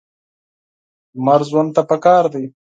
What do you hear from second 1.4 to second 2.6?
ژوند ته پکار دی.